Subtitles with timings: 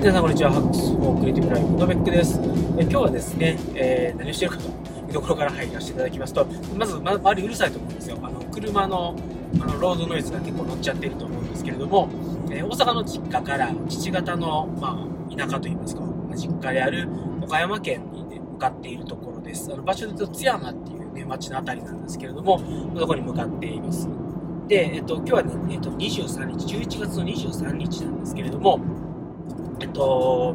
[0.00, 0.52] 皆さんこんにちは。
[0.52, 2.38] ハックスフォークリエイティブライフのベックです。
[2.78, 6.46] え今日はですね、えー何をしてるかというところから入らせていただきますと、
[6.76, 8.18] まず、ま、周りうるさいと思うんですよ。
[8.22, 9.16] あの、車の、
[9.60, 12.08] あの、ロードノイズが結構乗っちゃってると思うんですけれども、
[12.48, 16.02] えー大阪の実家から父方の、まあ、田舎といいますか、
[16.36, 17.08] 実家である
[17.42, 19.68] 岡山県に、ね、向かっているところです。
[19.72, 22.60] あの、場所で言うと津山っていうね、町のあたりなんですけれども、
[22.96, 24.08] そこに向かっています。
[24.68, 28.78] で、えっと、今日はね、えっと、23日、11月の23日なんですけれども、
[29.88, 30.54] っと、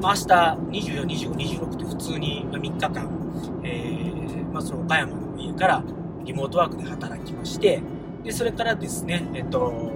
[0.00, 5.84] まあ、明日24、25、26って普通にま3日間、えー、まあ、その岡山の家から
[6.24, 7.82] リモートワークで働きまして、
[8.24, 9.92] で、それからですね、えっと、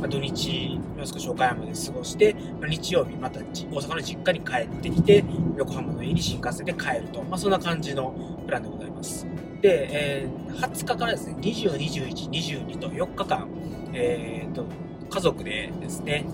[0.00, 5.24] まあ、土日、もう少し岡山で過ごして、まあ、日曜日また大阪の実家に帰ってきて、
[5.56, 8.14] 横浜の家に新幹線で帰ると、まあ、そんな感じの
[8.46, 9.26] プランでございます。
[9.60, 13.48] で、えー20日からですね、20、21、22と4日間、
[13.92, 14.66] えー、と、
[15.08, 16.26] 家族でですね、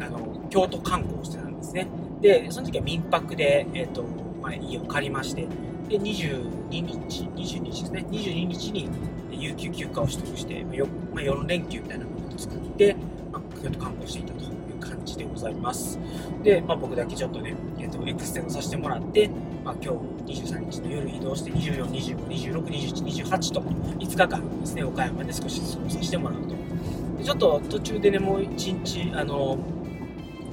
[0.00, 1.88] あの、京都観光してたんですね。
[2.20, 4.04] で、その時は民泊で、えっ、と、
[4.40, 5.46] まあ、家を借りまして、
[5.88, 8.88] で、22日、22日ですね、22日に
[9.30, 12.96] 有給休暇を取得して、まあ、よまあ、4連休みたいなものを作って、
[13.32, 15.98] まあ、京都観光していたという感じでございます。
[16.42, 19.30] で、まあ、僕だけちょっとね、えっ、と、 extend させてもらって、
[19.64, 19.92] まあ、今
[20.24, 26.54] 日23日の夜移動して24、25、26、27、28と5日間ですね、岡山で少し過ごさせてもらうと。
[27.18, 29.58] でちょっと途中でね、もう1日、あの、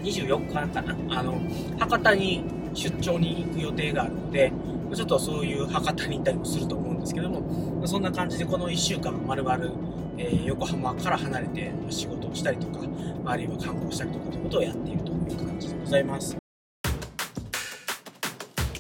[0.06, 1.40] 24日かな、あの、
[1.80, 4.52] 博多に出張に行く予定があるので、
[4.94, 9.72] ちょっとそういう博多に行ったりもすると思うんですけども、そんな感じでこの1週間、まるまる、
[10.18, 12.80] え横浜から離れて仕事をしたりとか、
[13.26, 16.38] あるいは観光したりとかということをやっているという感じでございます。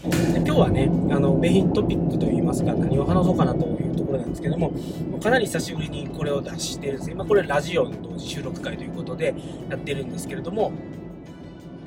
[0.06, 4.72] で今日はね、あの、メイントピックといいますか、何を話そうかなというところなんですけども、
[5.22, 7.16] かなり久しぶりにこれを出してるんですね。
[7.16, 9.34] まあ、これラジオの同時収録会ということで
[9.69, 10.72] やってるんですけれども、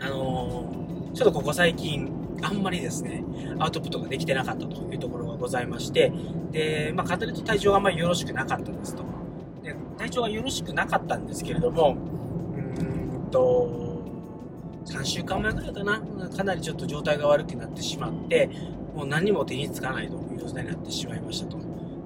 [0.00, 3.24] あのーちょっとここ最近、あんまりですね、
[3.58, 6.12] アウトプットができてなかったというところがございまして、
[6.52, 9.02] で、まあ、簡単に言うと体調があんまりよろしくなかったですと。
[9.62, 11.96] で、体調がよろしくなかったんですけれども、
[12.54, 13.88] うーんと、
[14.84, 18.48] 3週間前ぐらいかな、かなりちょっと状態が悪くなってしまって、
[18.94, 21.58] もう何も手につかないという状態になってしまいましたと。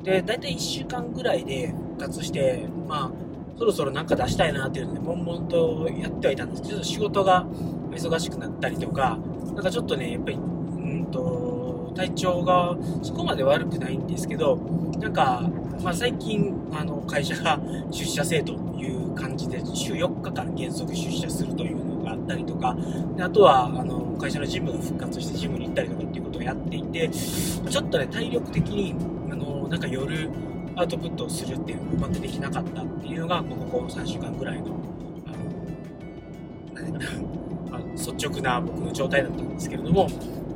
[0.03, 3.22] で、大体1週間ぐらいで復活して、まあ、
[3.57, 7.47] そろそろなんか出したいなっていうので、悶々とやってはいたんですけど、仕事が
[7.91, 9.19] 忙しくなったりとか、
[9.55, 14.57] なんかちょっとね、やっぱり、うんと、体調がそこまで悪くないんですけど、
[14.99, 15.49] なんか、
[15.83, 17.61] まあ最近、あの、会社が
[17.91, 22.77] 出社制という感じで、週4日間原則出社するというのがあったりとか、
[23.17, 28.95] であとは、あの、会社のジムが復活してジムに行ったりとかっていうことをやっていて、ちょっとね、体力的に、
[29.31, 30.31] あの、なんか夜、
[30.77, 34.77] アウトプットをするっていうのがうまくできなかったっていうのが、もうここ3週間ぐらいの、
[35.27, 40.09] あの、なんだかな、率直な僕の状態だったんですけれども、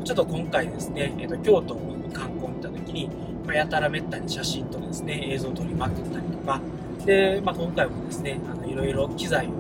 [0.05, 3.11] ちょっと今回ですね、えっと京都に観光に行った時に、
[3.47, 6.61] まあ、やたらめったに写真とですね、映像を撮りまくったりとか、
[7.05, 9.51] で、まあ、今回もですね、あのいろいろ機材を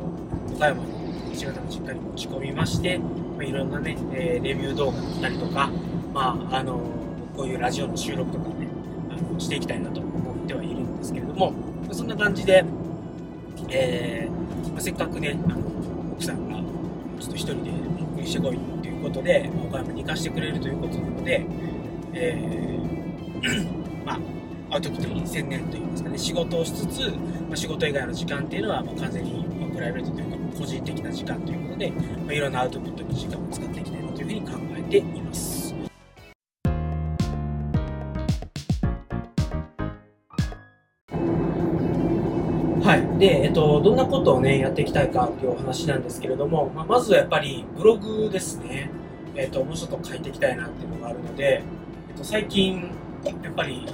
[0.55, 0.88] 岡山の
[1.34, 3.05] 父方の実家に持ち込みまして、ま
[3.41, 5.71] あ、いろんなね、えーレビュー動画だったりとか、
[6.15, 6.81] まあ、あの、
[7.37, 8.67] こういうラジオの収録とかね、
[9.11, 10.00] あのしていきたいなと
[11.06, 11.53] ですけれども、
[11.93, 12.65] そんな感じで、
[13.69, 15.59] えーま、せっかくね、あの
[16.12, 16.56] 奥さんが
[17.21, 21.47] ちょっと一人でゆっくりしてこいっていうことで、岡山に行かしてくれるということなので、
[22.15, 35.66] えー まあ、アウトプットに専念といいますかね、仕事をしつつ、まあ、仕事以外の時間っていうのは、まあ、完全に、ま、プライベートというか、個人的な時間ということで、まあ、いろんなアウトプットに時間を使っていきたいなというふうに考えています。
[43.19, 48.91] で、えっと、どんなことをね、やっていきたいかっていうお話なんですけれども、まあ、まずはやっぱりブログですね。
[49.34, 51.62] えっと、もうちょっと書いていきたいなっていうのがあるので、
[52.11, 52.90] えっと、最近、
[53.43, 53.87] やっぱり、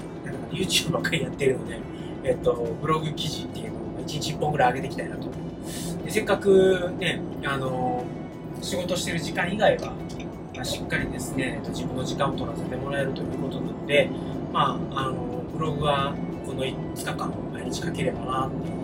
[0.50, 1.78] YouTube ばっかりやってるので、
[2.24, 5.28] えっと、ブログ記事っていうのを1日1本ぐらい上げていきたいなと。
[6.04, 8.04] でせっかくね、あの、
[8.60, 9.92] 仕事してる時間以外は、
[10.54, 14.10] まあ、しっかりですね、えっと自分の時間を取らせてもらえるということなので、
[14.52, 16.14] まあ、あの、ブログは
[16.46, 18.81] この5日間毎日書ければなっていう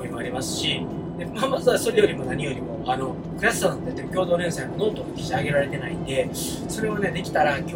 [0.00, 0.86] 思いもありますし、
[1.18, 7.74] でまあ、まずはそれよりも何よりも、あの、クさんのやってる共同連載のノートの記事上げられてないんで、それをね、できたら今日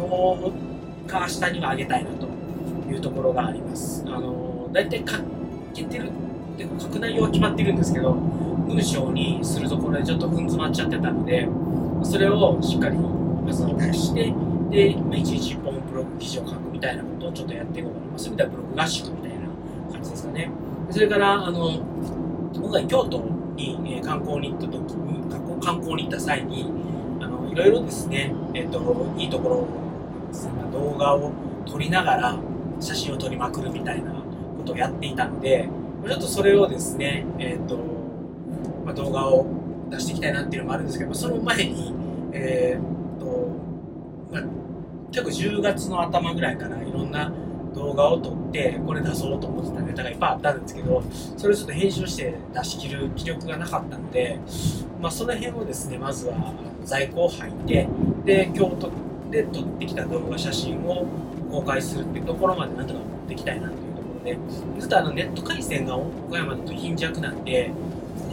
[1.07, 2.27] か明日には上げたいなと
[2.91, 4.03] いうところがあります。
[4.07, 5.17] あの、大体書
[5.73, 11.47] けてるっていうか書く内容は決まってるんですけど、文章にするところでちょっと踏ん詰まっちゃってたので、
[12.03, 14.33] それをしっかりまずは出して、
[14.71, 18.05] で、まあ一日一本ブログ記事を書くみたいなことをちょっとやっていこうかな。
[18.07, 19.37] まあそういう意味ではブログ合宿みたいな
[19.93, 20.51] 感じですかね。
[20.89, 21.71] それから、あの、
[22.65, 23.19] 今回京都
[23.55, 26.65] に、えー観光に行った時に、観光観光に行った際に、
[27.21, 29.67] あの、いろいろですね、えっ、と、いいところ
[30.27, 31.31] ですね、動画を
[31.67, 32.39] 撮りながら
[32.79, 35.69] 写真を撮りまくるみたいなことをやっていたので、
[36.07, 37.77] ちょっとそれをですね、えっ、と、
[38.83, 39.45] まあ、動画を
[39.91, 41.93] 出していきたいなっていうのもあるんですけど、その前に、
[42.33, 43.47] えっ、と、
[44.31, 44.43] まあ、
[45.11, 47.31] 結構10月の頭ぐらいからいろんな
[47.75, 51.03] 動画を撮ってこれ出そうと思ってたネタがいっぱいあったんですけど
[51.37, 54.39] それをちょっと編集して出し切る気力がなかったので、
[55.01, 56.33] まあ、その辺をですねまずは
[56.83, 57.87] 在庫を履いて
[58.25, 58.91] で京都
[59.29, 61.05] で撮ってきた動画写真を
[61.51, 64.37] 公開するっていうところまでなんとか持っていきたいなというところで
[64.79, 67.71] ずっとあのネット回線が岡山だと貧弱なんで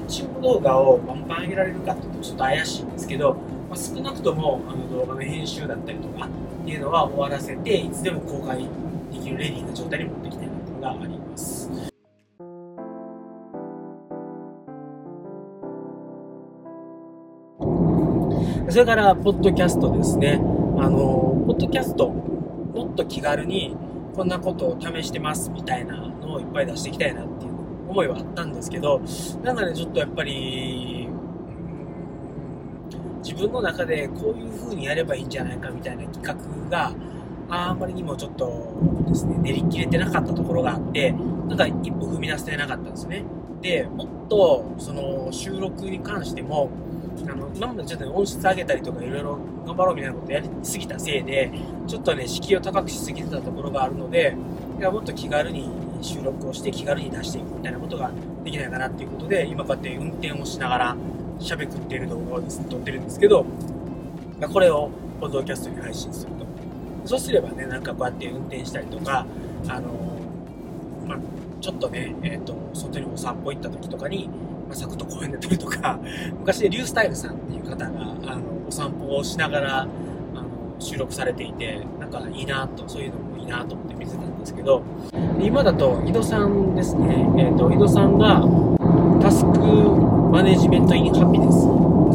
[0.09, 3.35] 中国動画をバンバン上げられるかっていうとちょっと怪しいんですけど、
[3.69, 8.69] まあ、少なくともあの動画の編集だったりとかっていうのは終わらせていつでも公開
[9.23, 11.71] できるレディーな状態に持ってきたいなというのがあります。
[18.69, 20.41] それから、ポッドキャストですね。
[20.79, 23.77] あの、ポッドキャスト、もっと気軽に
[24.15, 27.53] こんなことを試してますみたいなのをいっぱい出していきたいなっていう
[27.91, 29.01] 思いはあったんですけど、
[29.43, 31.09] なんかね、ちょっとやっぱり、
[33.23, 36.35] 自分の中でこういう風にやればいいんじゃないかみたいな企画
[36.71, 36.93] が
[37.55, 38.51] あんまりにもちょっと
[39.09, 43.25] ですね、練り切れてなかったところがあって、なんか一歩踏み出せなかったんですね。
[43.61, 46.71] で、もっとその収録に関しても、
[47.31, 51.53] あの今までちょっと、音質上げたりとかいろいろ頑張ろうみたいなことやりすぎたせいで、
[51.87, 54.35] ちょっとね、敷居を高くしすぎてたところがあるので、
[54.79, 55.69] いやもっと気軽に
[56.01, 58.11] 収録をして気軽に出していくみたいなことが
[58.45, 60.97] できないかなっていうことで、今こうやって運転をしながら
[61.39, 63.45] 喋っている動画をですね、撮ってるんですけど、
[64.51, 64.89] これを
[65.21, 66.52] ポッドキャストに配信すると。
[67.05, 69.27] そうすればね、なんかこうやって運転したりとか、
[69.69, 69.91] あの
[71.07, 71.19] まあ、
[71.61, 74.29] ちょっとね、えっ、ー、と、外にお散歩行った時とかに、
[74.69, 75.99] まあ、サクッと公園で撮るとか、
[76.39, 79.91] 昔でリュースタイルさんっていう方が、あの、お散歩をしながら、あの、
[80.79, 84.83] 収録されていて、なんかいいなと、そういうのもいいなと思って見てたんですけど、
[85.41, 88.45] 今だと、井戸さんですね、えっ、ー、と、井戸さんが、
[89.21, 89.59] タスク
[90.33, 91.67] マネジメントインハピネス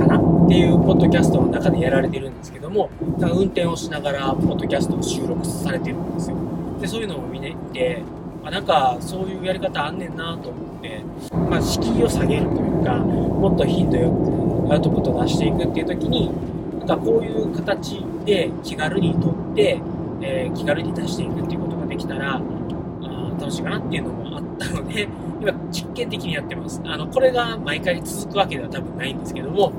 [0.01, 6.38] かなっていうポッドキャストの中でやられてるんですけども、運転をしながらポッドキャストを収録されてるんですよ。
[6.80, 7.42] で、そういうのを見
[7.74, 8.02] て、
[8.46, 11.02] あなんかそういうやり方あんねんなと思って、
[11.50, 16.32] まあ、敷居を下げるというか、もっと頻度よくアウトプットを出していくっていう時に、
[16.80, 19.82] なんかこういう形で気軽に撮って、
[20.22, 25.10] えー、気軽に出していくっていうことができたら、あ楽しいかなっていうのもあったので、
[25.44, 26.82] 今実験的にやってます。
[26.86, 29.74] あの、これが毎回続くわけでは多分ないんですけども、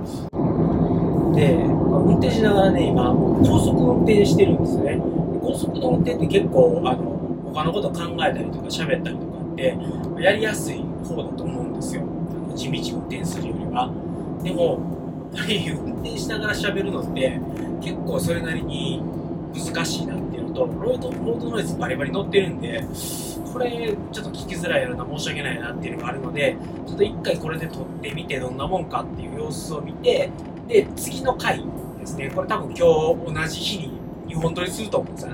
[1.38, 5.00] で、運転しながらね、今、高速運転してるんですね。
[5.40, 9.78] 高速の運転って結構、あの、他のこと考えたりとか喋ったりとかって、
[10.18, 12.02] やりやすい方だと思うんですよ。
[12.02, 13.88] あの地道運転するよりは。
[14.42, 14.80] でも、
[15.32, 17.40] やっぱり運転しながら喋るのって、
[17.80, 19.00] 結構それなりに
[19.54, 22.84] 難しいなっていうのと、ロード、ロードノイズバリバリ乗ってるんで、
[23.52, 26.56] これちょっと聞きづらいような申し訳ないなっていうのがあるので、
[26.86, 30.30] ちょっと一回これで撮ってみてどんなもんかっていう様子を見て、
[30.68, 31.64] で、次の回
[31.98, 33.98] ですね、これ多分今日同じ日に
[34.28, 35.32] 2本撮りすると思うんですよ。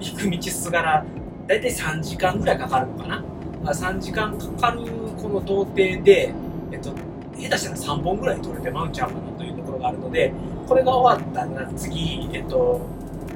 [0.00, 1.06] 行く道すがら、
[1.46, 3.24] だいたい3時間ぐらいかかるのかな。
[3.64, 4.80] 3時間かかる
[5.16, 6.34] この童貞で、
[6.72, 6.92] えっと、
[7.36, 10.32] 下手したら3本ぐらい撮れてまうんちゃうかなというところがあるので、
[10.66, 12.80] これが終わったら次、えっと、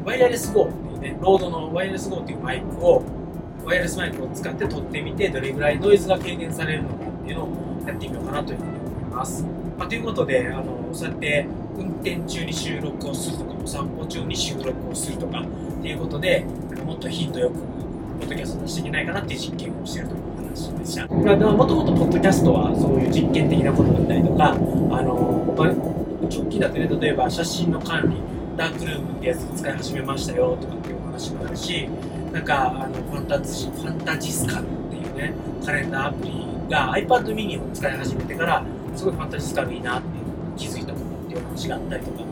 [0.04, 3.04] ワイヤレス GO っていうね、ロードのワイヤレス GO っていうマイクを、
[3.64, 7.48] ワイヤレスマイクを使って撮ってみて、どれぐらいノイズが軽減されるのかっていうのを
[7.86, 9.44] やってみようかなというふうに思います。
[9.78, 11.46] まあ、ということで、あの、そうやって
[11.78, 16.44] 運転中に収録をするとか、お散歩中に収録をするとかっていうことで、
[16.84, 17.54] もっと頻度よく、
[18.20, 21.06] ポッドキャスト出していけないかなっていう実験をしてるという話でした。
[21.06, 28.16] もともとポッドキャストはそういう実験的なことだったりとか、あの、直近だとね、例えば写真の管理、
[28.56, 31.88] ダークルームってやつ使い始めましたよとかっていう話もあるし、
[32.32, 36.32] なんか、あの、ファンタジファンタジスカルっていうね、カレンダーアプリ
[36.70, 38.64] が iPad mini を使い始めてから、
[38.94, 40.15] すごいファンタジスカルいいなって
[40.56, 42.24] 気づいたことっていう話があったりとか、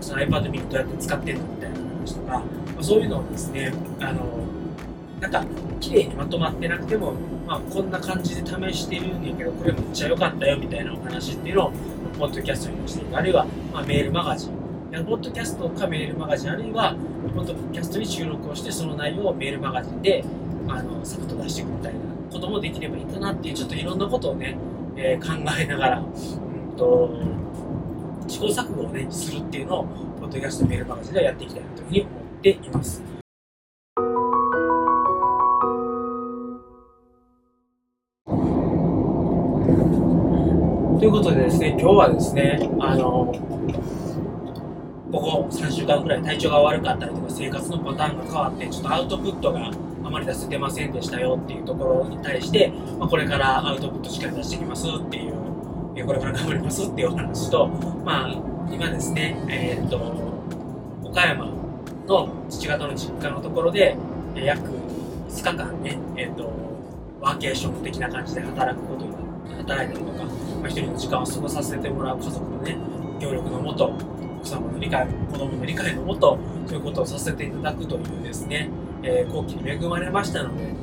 [0.00, 2.42] その iPad mini どうやって使ってんのみたいな話とか、
[2.76, 4.46] ま、そういうのをですね、あの、
[5.20, 5.44] なんか、
[5.80, 7.14] 綺麗にまとまってなくても、
[7.46, 11.72] まあ、こんな感じで試してるんやけど、これめっちゃ良かったよみたいなお話っていうのを、
[12.18, 14.50] ポッドキャストにしていく、あるいは、まあ、メールマガジン、
[15.04, 16.94] ポッドキャストかメールマガジン、あるいは、
[17.34, 20.24] ポッドキャストに収録をして、その内容をメールマガジンで、
[20.68, 24.56] あの、サクッと出していくみたいなこともできればいいかなっていう、ちょっといろんなことをね、
[24.96, 27.10] えー、考えながら、うんと、
[28.28, 29.84] 試行錯誤をね、するっていうのを、
[30.20, 33.02] ポッドキャストメールマガジンでやっていきたいなというふうに思っています。
[40.96, 43.32] とということでですね、今日はですね、あの、
[45.12, 49.70] ここ3週間くらい体調が悪かったりとか生活のパターンが変わって、ちょっとアウトプットが
[50.02, 55.34] あまり出せてませんでしたよっていうところに対して、まあ、これからアウトプットしっかり出していきますっていう、
[55.96, 57.68] えこれから頑張りますっていう話と、
[58.04, 59.96] まあ、今ですね、えー、っと、
[61.02, 61.46] 岡山
[62.06, 63.96] の父方の実家のところで、
[64.34, 64.60] 約
[65.30, 66.52] 5日間ね、えー、っと、
[67.18, 72.76] ワーケーション的な感じで働くことになって働いたりとか、まあ、一人の時間を過ごさせてもらう家族のね、
[73.18, 73.86] 協力のもと、
[74.38, 78.68] 奥様の理解、子供の理解のもと、そういうことをさせていただくというですね、
[79.02, 80.74] えー、後期に恵まれましたので、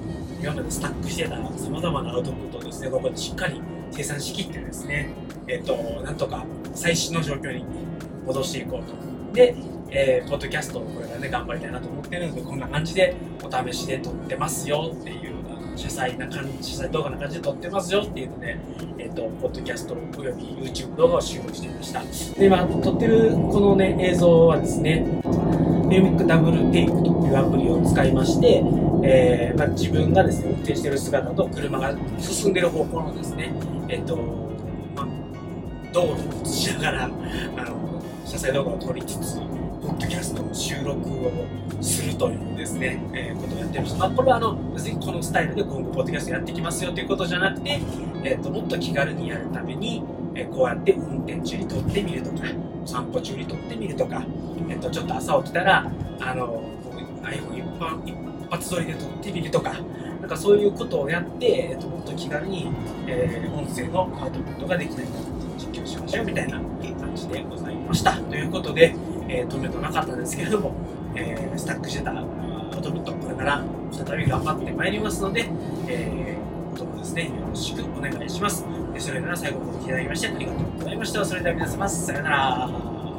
[0.41, 3.61] 今までスタックしてた様々なアウトプットをですね、ここでしっかり
[3.95, 5.09] 計算しきってですね、
[5.47, 7.65] えっ、と、なんとか最新の状況に
[8.25, 8.93] 戻していこうと。
[9.33, 9.55] で、
[9.91, 15.42] えー、ポッドキャストをこれからね、頑張りたいなと思ってるので、こんな感じでお試しで撮ってますよっていう
[15.75, 18.57] 主催な感じ、主催動画な感じで撮ってますよっていうので、
[18.97, 22.01] えっ、ー、と、ポッドキャストおよび YouTube 動画を収録していました。
[22.39, 25.05] で、今、撮ってるこのね、映像はですね、
[25.93, 28.63] ミューミックダブルテイクというアプリを使いまして、
[29.03, 33.53] えー、まあ、自分がですね、運転してる姿と車が進んでる方向のですね、
[33.89, 34.17] えっ、ー、と、
[34.95, 35.07] まあ、
[35.91, 39.39] 道路を映しながら、あの、車載動画を撮りつつ、
[39.83, 41.45] ポッドキャストの収録を
[41.81, 43.97] するというですね、えー、ことをやってました。
[43.97, 47.81] まあ、これはあの、別にこのスタイルで今後ポッドキャストやっていきますよということじゃなくて、
[48.23, 50.01] えっ、ー、と、もっと気軽にやるために、
[50.35, 52.47] えー、こうやって運転中に撮ってみるとか、
[52.85, 54.23] 散歩中に撮ってみるとか、
[54.69, 56.63] えっ、と、ちょっと朝起きたら、あの、
[57.23, 59.73] iPhone 一般一発撮りで撮ってみるとか、
[60.21, 62.71] なんかそういうことをやって、えっと、もっと気軽に、
[63.05, 65.11] えー、音声のアウトプットができないか
[65.57, 68.13] 実況しましょうみたいな感じでございました。
[68.13, 68.95] ということで、
[69.33, 70.75] えー、止めとなかったんですけれども、
[71.15, 75.49] えー、スタックしてたアウトプット、これから再び頑張ってまいりますので、
[75.87, 78.63] えー、どうもですね、よろしくお願いします。
[78.99, 81.25] それでは最後までお聴きいただきましてありがとうございました。
[81.25, 83.12] それでは皆様、さよなら。